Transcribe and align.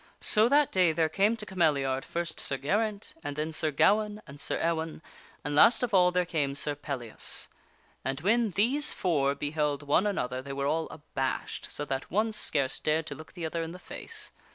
So 0.19 0.49
that 0.49 0.71
day 0.71 0.93
there 0.93 1.09
came 1.09 1.37
to 1.37 1.45
Cameliard, 1.45 2.03
first 2.03 2.39
Sir 2.39 2.57
Geraint 2.57 3.13
and 3.23 3.35
then 3.35 3.53
Sir 3.53 3.69
Gawaine 3.69 4.19
and 4.25 4.39
Sir 4.41 4.57
Ewaine, 4.59 5.01
and 5.43 5.53
last 5.55 5.83
of 5.83 5.93
all 5.93 6.09
there 6.11 6.25
came 6.25 6.55
Sir 6.55 6.73
Pellias. 6.73 7.47
And 8.03 8.19
when 8.21 8.49
these 8.49 8.91
four 8.93 9.35
beheld 9.35 9.83
one 9.83 10.07
another 10.07 10.41
they 10.41 10.53
were 10.53 10.65
all 10.65 10.87
abashed 10.89 11.67
so 11.69 11.85
that 11.85 12.09
one 12.09 12.31
scarce 12.33 12.79
dared 12.79 13.05
to 13.05 13.13
look 13.13 13.33
the 13.33 13.45
other 13.45 13.61
in 13.61 13.73
the 13.73 13.77
face. 13.77 14.31